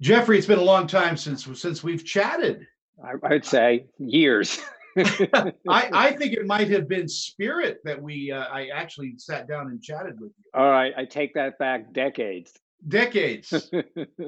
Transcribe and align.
Jeffrey, 0.00 0.38
it's 0.38 0.46
been 0.46 0.58
a 0.58 0.62
long 0.62 0.86
time 0.86 1.16
since 1.16 1.46
since 1.60 1.82
we've 1.82 2.04
chatted. 2.04 2.66
I, 3.04 3.14
would 3.28 3.44
say 3.44 3.86
years. 3.98 4.58
I, 4.96 5.52
I 5.68 6.12
think 6.12 6.32
it 6.32 6.46
might 6.46 6.68
have 6.70 6.88
been 6.88 7.06
spirit 7.06 7.80
that 7.84 8.00
we 8.00 8.32
uh, 8.32 8.46
I 8.46 8.68
actually 8.68 9.14
sat 9.18 9.46
down 9.46 9.68
and 9.68 9.82
chatted 9.82 10.18
with 10.20 10.32
you. 10.38 10.44
All 10.54 10.70
right, 10.70 10.92
I 10.96 11.04
take 11.04 11.34
that 11.34 11.58
back 11.58 11.92
decades. 11.92 12.52
Decades. 12.88 13.70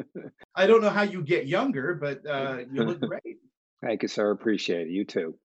I 0.54 0.66
don't 0.66 0.82
know 0.82 0.90
how 0.90 1.02
you 1.02 1.22
get 1.22 1.46
younger, 1.46 1.94
but 1.94 2.20
uh, 2.28 2.58
you 2.70 2.84
look 2.84 3.00
great. 3.08 3.38
Thank 3.82 4.02
you, 4.02 4.08
sir. 4.08 4.30
Appreciate 4.30 4.88
it. 4.88 4.90
You 4.90 5.04
too. 5.06 5.38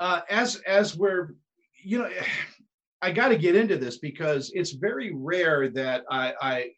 Uh, 0.00 0.22
as 0.30 0.56
as 0.66 0.96
we're, 0.96 1.34
you 1.82 1.98
know, 1.98 2.10
I 3.02 3.10
got 3.10 3.28
to 3.28 3.36
get 3.36 3.54
into 3.54 3.76
this 3.76 3.98
because 3.98 4.50
it's 4.54 4.72
very 4.72 5.12
rare 5.14 5.68
that 5.68 6.04
I, 6.10 6.32
I 6.40 6.70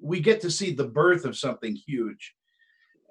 we 0.00 0.20
get 0.20 0.40
to 0.42 0.50
see 0.52 0.72
the 0.72 0.86
birth 0.86 1.24
of 1.24 1.36
something 1.36 1.74
huge. 1.74 2.32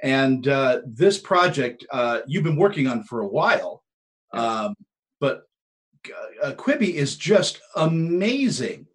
And 0.02 0.48
uh, 0.48 0.82
this 0.86 1.18
project 1.18 1.86
uh, 1.92 2.20
you've 2.28 2.44
been 2.44 2.58
working 2.58 2.88
on 2.88 3.04
for 3.04 3.22
a 3.22 3.28
while, 3.28 3.84
um, 4.34 4.76
but 5.20 5.44
uh, 6.44 6.52
Quibi 6.52 6.96
is 6.96 7.16
just 7.16 7.62
amazing. 7.76 8.88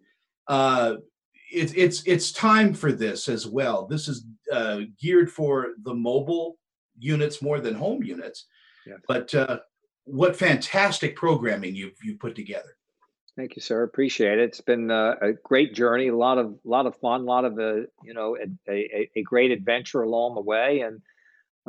Uh, 0.47 0.95
it, 1.51 1.75
it's 1.75 2.03
it's 2.05 2.31
time 2.31 2.73
for 2.73 2.91
this 2.91 3.27
as 3.27 3.47
well. 3.47 3.87
This 3.87 4.07
is 4.07 4.25
uh, 4.51 4.81
geared 4.99 5.31
for 5.31 5.69
the 5.83 5.93
mobile 5.93 6.57
units 6.97 7.41
more 7.41 7.59
than 7.59 7.73
home 7.73 8.03
units. 8.03 8.45
Yeah. 8.85 8.97
But 9.07 9.33
uh, 9.33 9.59
what 10.03 10.35
fantastic 10.35 11.15
programming 11.15 11.75
you've 11.75 11.97
you 12.03 12.17
put 12.17 12.35
together. 12.35 12.75
Thank 13.35 13.55
you, 13.55 13.61
sir. 13.61 13.83
Appreciate 13.83 14.39
it. 14.39 14.45
It's 14.45 14.61
been 14.61 14.91
uh, 14.91 15.15
a 15.21 15.33
great 15.33 15.73
journey, 15.73 16.07
a 16.07 16.15
lot 16.15 16.37
of 16.37 16.55
lot 16.63 16.85
of 16.85 16.95
fun, 16.97 17.21
a 17.21 17.23
lot 17.23 17.45
of 17.45 17.57
uh, 17.57 17.85
you 18.03 18.13
know 18.13 18.37
a, 18.37 18.71
a, 18.71 19.09
a, 19.15 19.21
great 19.23 19.51
adventure 19.51 20.01
along 20.01 20.35
the 20.35 20.41
way, 20.41 20.81
and 20.81 21.01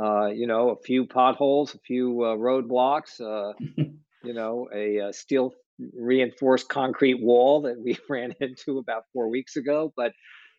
uh, 0.02 0.26
you 0.26 0.46
know 0.46 0.70
a 0.70 0.76
few 0.76 1.06
potholes, 1.06 1.74
a 1.74 1.78
few 1.78 2.22
uh, 2.22 2.36
roadblocks, 2.36 3.20
uh, 3.20 3.52
you 4.24 4.34
know 4.34 4.68
a, 4.74 4.96
a, 4.98 5.12
steel 5.12 5.52
reinforced 5.94 6.68
concrete 6.68 7.22
wall 7.22 7.62
that 7.62 7.80
we 7.80 7.96
ran 8.08 8.34
into 8.40 8.78
about 8.78 9.04
four 9.12 9.28
weeks 9.28 9.56
ago, 9.56 9.92
but 9.96 10.12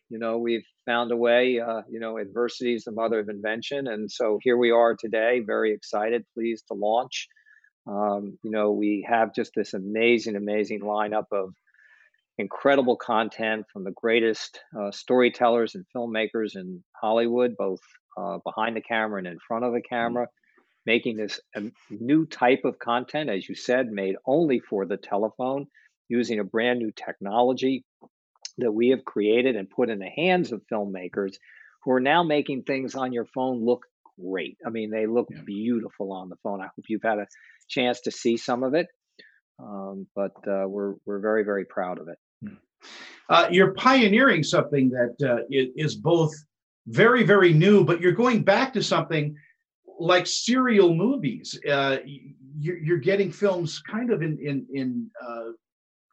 you 0.08 0.18
know 0.18 0.38
we've 0.38 0.64
found 0.86 1.10
a 1.10 1.16
way. 1.16 1.60
Uh, 1.60 1.82
you 1.90 2.00
know 2.00 2.16
adversity 2.18 2.74
is 2.74 2.84
the 2.84 2.92
mother 2.92 3.18
of 3.18 3.28
invention, 3.28 3.86
and 3.86 4.10
so 4.10 4.38
here 4.42 4.56
we 4.56 4.70
are 4.70 4.96
today, 4.98 5.42
very 5.44 5.72
excited, 5.72 6.24
pleased 6.34 6.68
to 6.68 6.74
launch. 6.74 7.28
Um, 7.86 8.38
you 8.42 8.50
know, 8.50 8.72
we 8.72 9.06
have 9.08 9.34
just 9.34 9.52
this 9.56 9.74
amazing, 9.74 10.36
amazing 10.36 10.80
lineup 10.80 11.26
of 11.32 11.54
incredible 12.38 12.96
content 12.96 13.66
from 13.72 13.84
the 13.84 13.92
greatest 13.92 14.60
uh, 14.78 14.90
storytellers 14.90 15.74
and 15.74 15.84
filmmakers 15.94 16.56
in 16.56 16.82
Hollywood, 17.00 17.56
both 17.58 17.80
uh, 18.16 18.38
behind 18.44 18.76
the 18.76 18.80
camera 18.80 19.18
and 19.18 19.26
in 19.26 19.38
front 19.46 19.64
of 19.64 19.72
the 19.72 19.78
mm-hmm. 19.78 19.94
camera, 19.94 20.26
making 20.86 21.16
this 21.16 21.40
a 21.54 21.62
new 21.90 22.26
type 22.26 22.64
of 22.64 22.78
content, 22.78 23.30
as 23.30 23.48
you 23.48 23.54
said, 23.54 23.88
made 23.88 24.16
only 24.26 24.60
for 24.60 24.86
the 24.86 24.96
telephone, 24.96 25.66
using 26.08 26.38
a 26.38 26.44
brand 26.44 26.78
new 26.78 26.92
technology 26.92 27.84
that 28.58 28.72
we 28.72 28.88
have 28.90 29.04
created 29.04 29.56
and 29.56 29.70
put 29.70 29.88
in 29.88 29.98
the 29.98 30.10
hands 30.14 30.52
of 30.52 30.62
filmmakers 30.70 31.34
who 31.84 31.92
are 31.92 32.00
now 32.00 32.22
making 32.22 32.62
things 32.62 32.94
on 32.94 33.12
your 33.12 33.26
phone 33.34 33.64
look 33.64 33.86
great. 34.20 34.58
I 34.64 34.70
mean, 34.70 34.90
they 34.90 35.06
look 35.06 35.28
yeah. 35.30 35.40
beautiful 35.44 36.12
on 36.12 36.28
the 36.28 36.36
phone. 36.42 36.60
I 36.60 36.66
hope 36.66 36.84
you've 36.88 37.02
had 37.02 37.18
a 37.18 37.26
chance 37.72 38.00
to 38.02 38.10
see 38.10 38.36
some 38.36 38.62
of 38.62 38.74
it, 38.74 38.86
um, 39.58 40.06
but 40.14 40.32
uh, 40.46 40.68
we're 40.68 40.94
we're 41.06 41.20
very 41.20 41.44
very 41.44 41.64
proud 41.64 41.98
of 41.98 42.08
it. 42.08 42.18
Hmm. 42.44 42.54
Uh, 43.28 43.48
you're 43.50 43.74
pioneering 43.74 44.42
something 44.42 44.90
that 44.90 45.16
uh, 45.28 45.42
is 45.50 45.94
both 45.96 46.32
very 46.86 47.22
very 47.22 47.52
new, 47.52 47.84
but 47.84 48.00
you're 48.00 48.12
going 48.12 48.42
back 48.42 48.72
to 48.74 48.82
something 48.82 49.34
like 49.98 50.26
serial 50.26 50.94
movies. 50.94 51.58
Uh, 51.68 51.98
you're, 52.58 52.78
you're, 52.78 52.98
getting 52.98 53.30
films 53.30 53.80
kind 53.80 54.10
of 54.10 54.22
in 54.22 54.38
in 54.38 54.66
in 54.72 55.10
uh, 55.24 55.52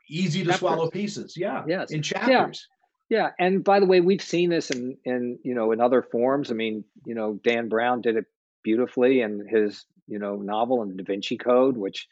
easy 0.09 0.39
to 0.39 0.45
chapters. 0.45 0.59
swallow 0.59 0.89
pieces. 0.89 1.35
Yeah. 1.35 1.63
Yes. 1.67 1.91
In 1.91 2.01
chapters. 2.01 2.67
Yeah. 3.09 3.17
yeah. 3.17 3.45
And 3.45 3.63
by 3.63 3.79
the 3.79 3.85
way, 3.85 4.01
we've 4.01 4.21
seen 4.21 4.49
this 4.49 4.69
in 4.69 4.97
in 5.05 5.39
you 5.43 5.55
know 5.55 5.71
in 5.71 5.81
other 5.81 6.01
forms. 6.01 6.51
I 6.51 6.53
mean, 6.53 6.83
you 7.05 7.15
know, 7.15 7.39
Dan 7.43 7.69
Brown 7.69 8.01
did 8.01 8.15
it 8.15 8.25
beautifully 8.63 9.21
and 9.21 9.49
his 9.49 9.85
you 10.09 10.19
know 10.19 10.35
novel 10.35 10.81
in 10.81 10.89
the 10.89 10.95
Da 10.95 11.03
Vinci 11.05 11.37
Code, 11.37 11.77
which 11.77 12.07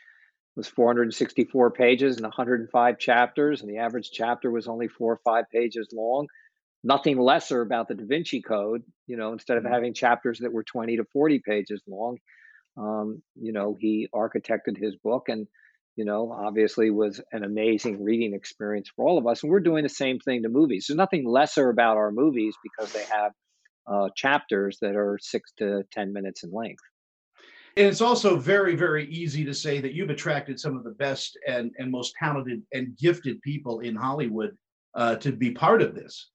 was 0.55 0.67
464 0.67 1.71
pages 1.71 2.15
and 2.17 2.23
105 2.23 2.99
chapters, 2.99 3.61
and 3.61 3.69
the 3.69 3.77
average 3.77 4.09
chapter 4.11 4.49
was 4.49 4.67
only 4.67 4.87
four 4.87 5.13
or 5.13 5.21
five 5.23 5.45
pages 5.53 5.89
long. 5.93 6.27
Nothing 6.83 7.19
lesser 7.19 7.61
about 7.61 7.87
the 7.87 7.95
Da 7.95 8.05
Vinci 8.05 8.41
Code, 8.41 8.83
you 9.07 9.17
know, 9.17 9.33
instead 9.33 9.57
of 9.57 9.63
mm-hmm. 9.63 9.73
having 9.73 9.93
chapters 9.93 10.39
that 10.39 10.53
were 10.53 10.63
20 10.63 10.97
to 10.97 11.05
40 11.13 11.41
pages 11.45 11.81
long, 11.87 12.17
um, 12.77 13.21
you 13.35 13.51
know, 13.51 13.75
he 13.79 14.07
architected 14.13 14.77
his 14.77 14.95
book 14.95 15.29
and, 15.29 15.47
you 15.95 16.05
know, 16.05 16.31
obviously 16.31 16.91
was 16.91 17.21
an 17.31 17.43
amazing 17.43 18.03
reading 18.03 18.33
experience 18.33 18.89
for 18.95 19.07
all 19.07 19.17
of 19.17 19.27
us. 19.27 19.43
And 19.43 19.51
we're 19.51 19.59
doing 19.59 19.83
the 19.83 19.89
same 19.89 20.19
thing 20.19 20.43
to 20.43 20.49
movies. 20.49 20.85
There's 20.87 20.97
nothing 20.97 21.27
lesser 21.27 21.69
about 21.69 21.97
our 21.97 22.11
movies 22.11 22.55
because 22.63 22.93
they 22.93 23.03
have 23.11 23.31
uh, 23.87 24.09
chapters 24.15 24.77
that 24.81 24.95
are 24.95 25.17
six 25.21 25.51
to 25.57 25.83
10 25.93 26.13
minutes 26.13 26.43
in 26.43 26.51
length. 26.51 26.83
And 27.77 27.85
it's 27.85 28.01
also 28.01 28.37
very, 28.37 28.75
very 28.75 29.05
easy 29.05 29.45
to 29.45 29.53
say 29.53 29.79
that 29.81 29.93
you've 29.93 30.09
attracted 30.09 30.59
some 30.59 30.75
of 30.75 30.83
the 30.83 30.91
best 30.91 31.37
and, 31.47 31.71
and 31.77 31.91
most 31.91 32.15
talented 32.17 32.63
and 32.73 32.97
gifted 32.97 33.39
people 33.43 33.81
in 33.81 33.95
Hollywood 33.95 34.57
uh, 34.95 35.17
to 35.17 35.31
be 35.31 35.51
part 35.51 35.83
of 35.83 35.93
this. 35.93 36.31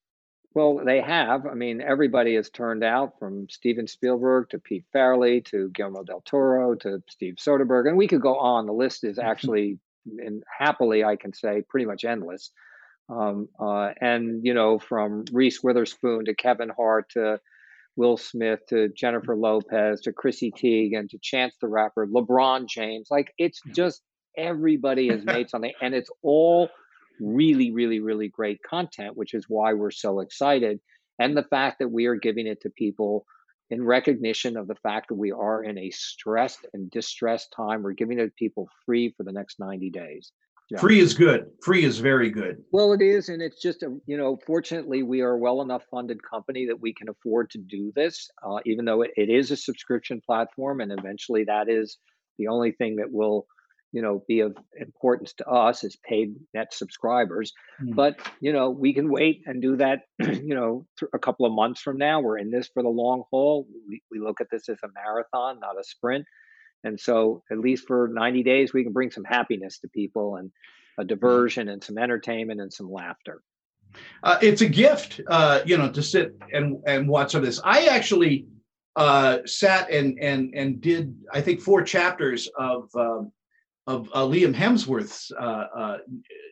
Well, 0.55 0.79
they 0.85 1.01
have. 1.01 1.45
I 1.45 1.53
mean, 1.53 1.81
everybody 1.81 2.35
has 2.35 2.49
turned 2.49 2.81
out 2.81 3.19
from 3.19 3.49
Steven 3.49 3.87
Spielberg 3.87 4.51
to 4.51 4.59
Pete 4.59 4.85
Farrelly 4.95 5.43
to 5.47 5.69
Guillermo 5.71 6.03
del 6.03 6.21
Toro 6.21 6.75
to 6.75 7.03
Steve 7.09 7.35
Soderbergh, 7.35 7.89
and 7.89 7.97
we 7.97 8.07
could 8.07 8.21
go 8.21 8.37
on. 8.37 8.65
The 8.65 8.71
list 8.71 9.03
is 9.03 9.19
actually, 9.19 9.79
and 10.05 10.43
happily, 10.47 11.03
I 11.03 11.17
can 11.17 11.33
say, 11.33 11.61
pretty 11.67 11.85
much 11.85 12.05
endless. 12.05 12.51
Um, 13.09 13.49
uh, 13.59 13.89
and 13.99 14.45
you 14.45 14.53
know, 14.53 14.79
from 14.79 15.25
Reese 15.33 15.61
Witherspoon 15.61 16.23
to 16.25 16.35
Kevin 16.35 16.69
Hart 16.69 17.09
to 17.09 17.41
Will 17.95 18.17
Smith 18.17 18.59
to 18.69 18.89
Jennifer 18.89 19.35
Lopez 19.35 20.01
to 20.01 20.13
Chrissy 20.13 20.51
Teigen 20.51 21.09
to 21.09 21.19
Chance 21.21 21.55
the 21.61 21.67
Rapper, 21.67 22.07
LeBron 22.07 22.67
James. 22.67 23.07
Like 23.11 23.33
it's 23.37 23.61
just 23.75 24.01
everybody 24.37 25.09
has 25.09 25.23
made 25.23 25.49
something, 25.49 25.73
and 25.81 25.93
it's 25.93 26.09
all 26.21 26.69
really, 27.19 27.71
really, 27.71 27.99
really 27.99 28.29
great 28.29 28.59
content, 28.67 29.15
which 29.15 29.33
is 29.33 29.45
why 29.47 29.73
we're 29.73 29.91
so 29.91 30.19
excited. 30.19 30.79
And 31.19 31.37
the 31.37 31.43
fact 31.43 31.79
that 31.79 31.89
we 31.89 32.07
are 32.07 32.15
giving 32.15 32.47
it 32.47 32.61
to 32.61 32.69
people 32.69 33.25
in 33.69 33.83
recognition 33.83 34.57
of 34.57 34.67
the 34.67 34.75
fact 34.75 35.07
that 35.09 35.15
we 35.15 35.31
are 35.31 35.63
in 35.63 35.77
a 35.77 35.89
stressed 35.89 36.65
and 36.73 36.91
distressed 36.91 37.51
time. 37.55 37.81
We're 37.81 37.93
giving 37.93 38.19
it 38.19 38.25
to 38.25 38.31
people 38.37 38.69
free 38.85 39.13
for 39.15 39.23
the 39.23 39.31
next 39.31 39.59
90 39.59 39.89
days. 39.89 40.31
Yeah. 40.69 40.79
Free 40.79 40.99
is 40.99 41.13
good. 41.13 41.51
Free 41.61 41.83
is 41.83 41.99
very 41.99 42.29
good. 42.29 42.63
Well, 42.71 42.93
it 42.93 43.01
is, 43.01 43.29
and 43.29 43.41
it's 43.41 43.61
just 43.61 43.83
a 43.83 43.97
you 44.05 44.17
know. 44.17 44.39
Fortunately, 44.45 45.03
we 45.03 45.21
are 45.21 45.31
a 45.31 45.37
well 45.37 45.61
enough 45.61 45.83
funded 45.91 46.23
company 46.23 46.65
that 46.67 46.79
we 46.79 46.93
can 46.93 47.09
afford 47.09 47.49
to 47.51 47.57
do 47.57 47.91
this. 47.95 48.29
Uh, 48.45 48.59
even 48.65 48.85
though 48.85 49.01
it, 49.01 49.11
it 49.17 49.29
is 49.29 49.51
a 49.51 49.57
subscription 49.57 50.21
platform, 50.25 50.79
and 50.79 50.91
eventually 50.91 51.43
that 51.45 51.69
is 51.69 51.97
the 52.37 52.47
only 52.47 52.71
thing 52.71 52.95
that 52.95 53.11
will, 53.11 53.45
you 53.91 54.01
know, 54.01 54.23
be 54.27 54.39
of 54.39 54.55
importance 54.79 55.33
to 55.33 55.47
us 55.47 55.83
is 55.83 55.97
paid 56.07 56.33
net 56.53 56.73
subscribers. 56.73 57.51
Mm. 57.81 57.95
But 57.95 58.19
you 58.39 58.53
know, 58.53 58.69
we 58.69 58.93
can 58.93 59.11
wait 59.11 59.41
and 59.45 59.61
do 59.61 59.75
that. 59.77 60.03
You 60.43 60.55
know, 60.55 60.85
a 61.13 61.19
couple 61.19 61.45
of 61.45 61.51
months 61.51 61.81
from 61.81 61.97
now, 61.97 62.21
we're 62.21 62.37
in 62.37 62.51
this 62.51 62.69
for 62.73 62.83
the 62.83 62.89
long 62.89 63.23
haul. 63.29 63.67
We, 63.87 64.01
we 64.09 64.19
look 64.19 64.39
at 64.39 64.47
this 64.49 64.69
as 64.69 64.77
a 64.83 64.87
marathon, 64.93 65.59
not 65.59 65.79
a 65.79 65.83
sprint. 65.83 66.25
And 66.83 66.99
so, 66.99 67.43
at 67.51 67.59
least 67.59 67.87
for 67.87 68.09
90 68.09 68.43
days, 68.43 68.73
we 68.73 68.83
can 68.83 68.93
bring 68.93 69.11
some 69.11 69.23
happiness 69.23 69.79
to 69.79 69.87
people 69.87 70.35
and 70.35 70.51
a 70.97 71.01
mm-hmm. 71.01 71.07
diversion 71.07 71.69
and 71.69 71.83
some 71.83 71.97
entertainment 71.97 72.61
and 72.61 72.71
some 72.71 72.91
laughter. 72.91 73.41
Uh, 74.23 74.39
it's 74.41 74.61
a 74.61 74.67
gift, 74.67 75.21
uh, 75.27 75.61
you 75.65 75.77
know, 75.77 75.89
to 75.91 76.01
sit 76.01 76.35
and 76.51 76.81
and 76.87 77.07
watch 77.07 77.31
some 77.31 77.39
of 77.39 77.45
this. 77.45 77.61
I 77.63 77.85
actually 77.85 78.47
uh, 78.95 79.39
sat 79.45 79.89
and 79.91 80.17
and 80.19 80.53
and 80.55 80.81
did 80.81 81.15
I 81.31 81.41
think 81.41 81.61
four 81.61 81.83
chapters 81.83 82.49
of 82.57 82.89
um, 82.95 83.31
of 83.87 84.09
uh, 84.13 84.21
Liam 84.21 84.55
Hemsworth's 84.55 85.31
uh, 85.39 85.65
uh, 85.75 85.97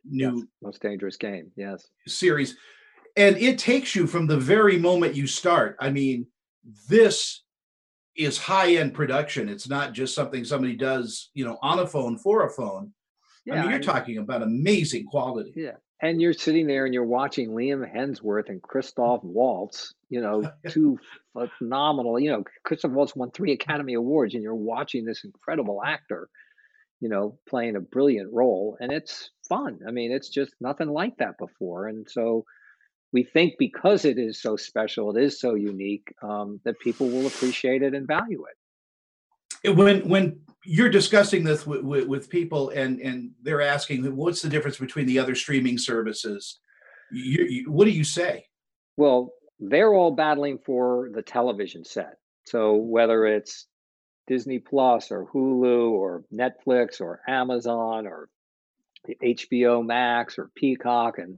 new 0.09 0.38
yes. 0.38 0.45
most 0.61 0.81
dangerous 0.81 1.17
game, 1.17 1.51
yes, 1.55 1.88
series, 2.07 2.57
and 3.15 3.38
it 3.38 3.57
takes 3.57 3.95
you 3.95 4.05
from 4.05 4.27
the 4.27 4.38
very 4.38 4.77
moment 4.77 5.15
you 5.15 5.27
start. 5.27 5.77
I 5.79 5.89
mean, 5.89 6.27
this 6.88 7.44
is 8.25 8.38
high 8.38 8.75
end 8.75 8.94
production. 8.94 9.50
It's 9.50 9.69
not 9.69 9.94
just 9.94 10.15
something 10.15 10.44
somebody 10.44 10.75
does, 10.75 11.29
you 11.33 11.45
know, 11.45 11.57
on 11.62 11.79
a 11.79 11.88
phone 11.88 12.18
for 12.18 12.45
a 12.45 12.50
phone. 12.50 12.94
Yeah, 13.45 13.53
I 13.53 13.57
mean, 13.57 13.65
you're 13.65 13.75
and, 13.75 13.83
talking 13.83 14.18
about 14.18 14.44
amazing 14.44 15.06
quality. 15.06 15.53
Yeah. 15.56 15.77
And 16.03 16.19
you're 16.19 16.33
sitting 16.33 16.65
there 16.65 16.85
and 16.85 16.94
you're 16.94 17.03
watching 17.03 17.51
Liam 17.51 17.85
Hemsworth 17.91 18.50
and 18.50 18.62
Christoph 18.62 19.23
Waltz, 19.23 19.94
you 20.09 20.21
know, 20.21 20.44
two 20.69 21.00
phenomenal, 21.57 22.19
you 22.19 22.31
know, 22.31 22.44
Christoph 22.63 22.91
Waltz 22.91 23.15
won 23.15 23.31
three 23.31 23.51
Academy 23.51 23.94
Awards 23.94 24.33
and 24.33 24.41
you're 24.44 24.56
watching 24.56 25.06
this 25.06 25.24
incredible 25.24 25.81
actor, 25.83 26.27
you 27.00 27.09
know, 27.09 27.38
playing 27.47 27.75
a 27.75 27.81
brilliant 27.81 28.33
role. 28.33 28.77
And 28.79 28.91
it's 28.91 29.29
fun. 29.47 29.79
I 29.88 29.91
mean, 29.91 30.12
it's 30.12 30.29
just 30.29 30.53
nothing 30.59 30.89
like 30.89 31.17
that 31.17 31.38
before. 31.38 31.88
And 31.88 32.09
so, 32.09 32.45
we 33.13 33.23
think 33.23 33.55
because 33.59 34.05
it 34.05 34.17
is 34.17 34.41
so 34.41 34.55
special, 34.55 35.15
it 35.15 35.23
is 35.23 35.39
so 35.39 35.55
unique, 35.55 36.13
um, 36.21 36.59
that 36.63 36.79
people 36.79 37.07
will 37.07 37.27
appreciate 37.27 37.83
it 37.83 37.93
and 37.93 38.07
value 38.07 38.43
it. 38.45 39.75
When 39.75 40.07
when 40.07 40.39
you're 40.65 40.89
discussing 40.89 41.43
this 41.43 41.67
with, 41.67 41.81
with, 41.81 42.07
with, 42.07 42.29
people 42.29 42.69
and 42.69 42.99
and 42.99 43.31
they're 43.41 43.61
asking 43.61 44.15
what's 44.15 44.41
the 44.41 44.49
difference 44.49 44.77
between 44.77 45.05
the 45.05 45.19
other 45.19 45.35
streaming 45.35 45.77
services, 45.77 46.59
you, 47.11 47.45
you, 47.45 47.71
what 47.71 47.85
do 47.85 47.91
you 47.91 48.03
say? 48.03 48.47
Well, 48.97 49.33
they're 49.59 49.93
all 49.93 50.11
battling 50.11 50.57
for 50.65 51.09
the 51.13 51.21
television 51.21 51.85
set. 51.85 52.17
So 52.45 52.75
whether 52.75 53.25
it's 53.25 53.67
Disney 54.27 54.59
Plus 54.59 55.11
or 55.11 55.27
Hulu 55.27 55.91
or 55.91 56.23
Netflix 56.33 56.99
or 57.01 57.21
Amazon 57.27 58.07
or 58.07 58.29
HBO 59.23 59.85
Max 59.85 60.37
or 60.37 60.49
Peacock 60.55 61.17
and 61.17 61.37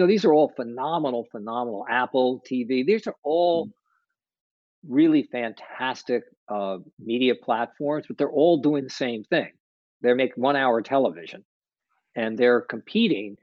you 0.00 0.06
know 0.06 0.08
these 0.08 0.24
are 0.24 0.32
all 0.32 0.50
phenomenal 0.56 1.26
phenomenal 1.30 1.84
Apple 1.86 2.42
TV 2.50 2.86
these 2.86 3.06
are 3.06 3.16
all 3.22 3.66
mm. 3.66 3.72
really 4.88 5.28
fantastic 5.30 6.22
uh, 6.48 6.78
media 6.98 7.34
platforms 7.34 8.06
but 8.08 8.16
they're 8.16 8.30
all 8.30 8.62
doing 8.62 8.84
the 8.84 8.88
same 8.88 9.24
thing 9.24 9.50
they 10.00 10.14
make 10.14 10.32
one 10.36 10.56
hour 10.56 10.80
television 10.80 11.44
and 12.16 12.38
they're 12.38 12.62
competing 12.62 13.36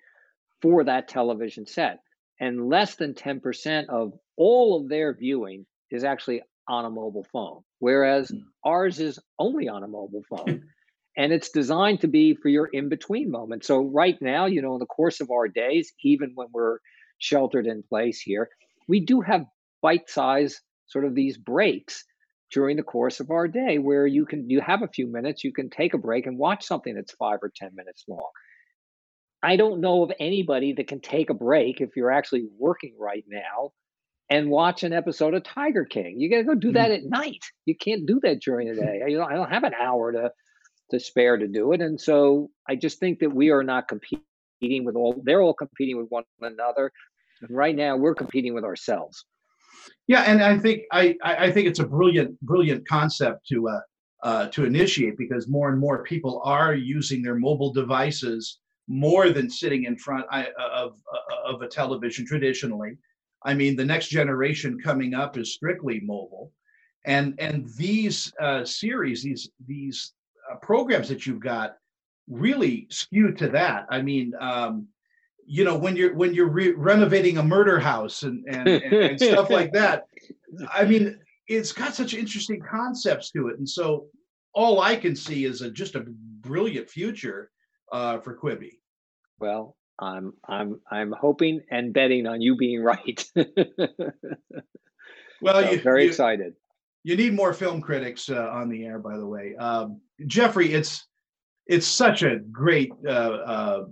for 0.63 0.83
that 0.83 1.07
television 1.07 1.67
set 1.67 1.99
and 2.39 2.67
less 2.67 2.95
than 2.95 3.13
10% 3.13 3.89
of 3.89 4.13
all 4.35 4.81
of 4.81 4.89
their 4.89 5.13
viewing 5.13 5.63
is 5.91 6.03
actually 6.03 6.41
on 6.67 6.85
a 6.85 6.89
mobile 6.89 7.27
phone 7.31 7.61
whereas 7.77 8.31
mm. 8.31 8.41
ours 8.65 8.99
is 8.99 9.19
only 9.37 9.69
on 9.69 9.83
a 9.83 9.87
mobile 9.87 10.23
phone 10.27 10.63
and 11.17 11.33
it's 11.33 11.49
designed 11.49 12.01
to 12.01 12.07
be 12.07 12.35
for 12.35 12.47
your 12.47 12.67
in 12.67 12.89
between 12.89 13.31
moment. 13.31 13.65
So 13.65 13.79
right 13.79 14.17
now, 14.21 14.45
you 14.45 14.61
know, 14.61 14.73
in 14.73 14.79
the 14.79 14.85
course 14.85 15.19
of 15.19 15.31
our 15.31 15.47
days, 15.47 15.91
even 16.03 16.31
when 16.35 16.47
we're 16.53 16.77
sheltered 17.17 17.65
in 17.65 17.83
place 17.83 18.21
here, 18.21 18.47
we 18.87 18.99
do 18.99 19.21
have 19.21 19.45
bite 19.81 20.09
size 20.09 20.61
sort 20.85 21.05
of 21.05 21.15
these 21.15 21.37
breaks 21.37 22.05
during 22.51 22.77
the 22.77 22.83
course 22.83 23.19
of 23.19 23.29
our 23.29 23.47
day 23.47 23.77
where 23.77 24.07
you 24.07 24.25
can 24.25 24.49
you 24.49 24.61
have 24.61 24.81
a 24.81 24.87
few 24.87 25.07
minutes 25.07 25.43
you 25.43 25.51
can 25.51 25.69
take 25.69 25.93
a 25.93 25.97
break 25.97 26.25
and 26.25 26.37
watch 26.37 26.65
something 26.65 26.95
that's 26.95 27.13
5 27.13 27.39
or 27.41 27.51
10 27.53 27.71
minutes 27.75 28.05
long 28.07 28.31
i 29.43 29.57
don't 29.57 29.81
know 29.81 30.03
of 30.03 30.11
anybody 30.19 30.73
that 30.73 30.87
can 30.87 31.01
take 31.01 31.29
a 31.29 31.33
break 31.33 31.81
if 31.81 31.89
you're 31.95 32.11
actually 32.11 32.45
working 32.57 32.95
right 32.97 33.25
now 33.27 33.71
and 34.29 34.49
watch 34.49 34.83
an 34.83 34.93
episode 34.93 35.33
of 35.33 35.43
tiger 35.43 35.83
king 35.83 36.19
you 36.19 36.29
got 36.29 36.37
to 36.37 36.43
go 36.43 36.55
do 36.55 36.71
that 36.71 36.91
mm-hmm. 36.91 37.13
at 37.13 37.19
night 37.19 37.43
you 37.65 37.75
can't 37.75 38.05
do 38.05 38.19
that 38.23 38.39
during 38.39 38.69
the 38.69 38.75
day 38.75 39.01
you 39.07 39.17
know 39.17 39.25
i 39.25 39.33
don't 39.33 39.51
have 39.51 39.65
an 39.65 39.73
hour 39.73 40.13
to 40.13 40.31
to 40.91 40.99
spare 40.99 41.37
to 41.37 41.47
do 41.47 41.73
it. 41.73 41.81
And 41.81 41.99
so 41.99 42.49
I 42.67 42.75
just 42.75 42.99
think 42.99 43.19
that 43.19 43.33
we 43.33 43.49
are 43.49 43.63
not 43.63 43.87
competing 43.87 44.85
with 44.85 44.95
all, 44.95 45.21
they're 45.23 45.41
all 45.41 45.53
competing 45.53 45.97
with 45.97 46.07
one 46.09 46.23
another. 46.41 46.91
And 47.41 47.55
right 47.55 47.75
now 47.75 47.97
we're 47.97 48.15
competing 48.15 48.53
with 48.53 48.63
ourselves. 48.63 49.25
Yeah, 50.07 50.23
and 50.23 50.41
I 50.41 50.57
think 50.57 50.83
I 50.91 51.15
I 51.21 51.51
think 51.51 51.67
it's 51.67 51.79
a 51.79 51.85
brilliant 51.85 52.39
brilliant 52.41 52.87
concept 52.87 53.47
to 53.47 53.69
uh, 53.69 53.79
uh, 54.23 54.47
to 54.47 54.65
initiate 54.65 55.17
because 55.17 55.47
more 55.47 55.69
and 55.69 55.79
more 55.79 56.03
people 56.03 56.41
are 56.43 56.73
using 56.73 57.21
their 57.21 57.35
mobile 57.35 57.73
devices 57.73 58.59
more 58.87 59.29
than 59.29 59.49
sitting 59.49 59.83
in 59.83 59.97
front 59.97 60.25
of 60.31 60.97
of 61.45 61.61
a 61.61 61.67
television 61.67 62.25
traditionally. 62.25 62.97
I 63.43 63.53
mean, 63.53 63.75
the 63.75 63.85
next 63.85 64.07
generation 64.07 64.79
coming 64.83 65.13
up 65.13 65.37
is 65.37 65.53
strictly 65.53 65.99
mobile, 65.99 66.51
and 67.05 67.35
and 67.39 67.67
these 67.77 68.33
uh, 68.39 68.63
series, 68.65 69.23
these 69.23 69.49
these 69.67 70.13
programs 70.55 71.09
that 71.09 71.25
you've 71.25 71.39
got 71.39 71.77
really 72.29 72.87
skew 72.89 73.31
to 73.33 73.47
that. 73.49 73.85
I 73.89 74.01
mean, 74.01 74.33
um, 74.39 74.87
you 75.45 75.63
know, 75.63 75.77
when 75.77 75.95
you're 75.95 76.13
when 76.13 76.33
you're 76.33 76.49
re- 76.49 76.73
renovating 76.73 77.37
a 77.37 77.43
murder 77.43 77.79
house 77.79 78.23
and 78.23 78.45
and, 78.47 78.67
and, 78.67 78.93
and 78.93 79.19
stuff 79.19 79.49
like 79.49 79.71
that. 79.73 80.07
I 80.73 80.85
mean, 80.85 81.19
it's 81.47 81.71
got 81.71 81.95
such 81.95 82.13
interesting 82.13 82.61
concepts 82.61 83.31
to 83.31 83.47
it, 83.47 83.57
and 83.57 83.67
so 83.67 84.07
all 84.53 84.81
I 84.81 84.95
can 84.95 85.15
see 85.15 85.45
is 85.45 85.61
a, 85.61 85.69
just 85.69 85.95
a 85.95 86.05
brilliant 86.41 86.89
future 86.89 87.51
uh, 87.91 88.19
for 88.19 88.35
Quibi. 88.37 88.79
Well, 89.39 89.77
I'm 89.99 90.33
I'm 90.47 90.81
I'm 90.91 91.13
hoping 91.13 91.61
and 91.71 91.93
betting 91.93 92.27
on 92.27 92.41
you 92.41 92.55
being 92.55 92.83
right. 92.83 93.23
well, 95.41 95.63
so 95.63 95.71
you, 95.71 95.81
very 95.81 96.03
you, 96.03 96.09
excited 96.09 96.55
you 97.03 97.15
need 97.15 97.33
more 97.33 97.53
film 97.53 97.81
critics 97.81 98.29
uh, 98.29 98.49
on 98.51 98.69
the 98.69 98.85
air, 98.85 98.99
by 98.99 99.17
the 99.17 99.25
way. 99.25 99.55
Um, 99.55 100.01
Jeffrey, 100.25 100.73
it's 100.73 101.07
it's 101.67 101.85
such 101.85 102.23
a 102.23 102.37
great 102.37 102.91
uh, 103.05 103.09
uh, 103.09 103.85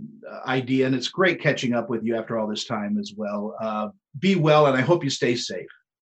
idea, 0.48 0.86
and 0.86 0.96
it's 0.96 1.10
great 1.10 1.42
catching 1.42 1.74
up 1.74 1.90
with 1.90 2.04
you 2.04 2.16
after 2.18 2.38
all 2.38 2.48
this 2.48 2.66
time 2.66 2.98
as 2.98 3.14
well. 3.16 3.56
Uh, 3.62 3.90
be 4.20 4.36
well, 4.36 4.68
and 4.68 4.78
I 4.78 4.82
hope 4.82 5.04
you 5.04 5.10
stay 5.10 5.36
safe. 5.36 5.68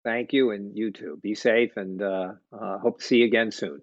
Thank 0.03 0.33
you, 0.33 0.51
and 0.51 0.75
you 0.75 0.91
too. 0.91 1.19
Be 1.21 1.35
safe, 1.35 1.71
and 1.77 2.01
uh, 2.01 2.33
uh, 2.51 2.79
hope 2.79 2.99
to 2.99 3.05
see 3.05 3.17
you 3.17 3.25
again 3.25 3.51
soon. 3.51 3.81